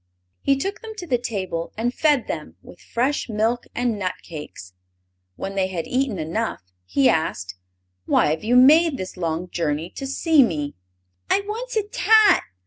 He 0.41 0.57
took 0.57 0.81
them 0.81 0.95
to 0.95 1.05
the 1.05 1.19
table 1.19 1.73
and 1.77 1.93
fed 1.93 2.25
them 2.25 2.55
with 2.63 2.79
fresh 2.81 3.29
milk 3.29 3.65
and 3.75 3.99
nut 3.99 4.15
cakes. 4.23 4.73
When 5.35 5.53
they 5.53 5.67
had 5.67 5.85
eaten 5.85 6.17
enough 6.17 6.63
he 6.87 7.07
asked: 7.07 7.53
"Why 8.07 8.31
have 8.31 8.43
you 8.43 8.55
made 8.55 8.97
this 8.97 9.15
long 9.15 9.47
journey 9.51 9.91
to 9.91 10.07
see 10.07 10.41
me?" 10.41 10.73
"I 11.29 11.41
wants 11.41 11.75
a 11.77 11.83
tat!" 11.87 12.41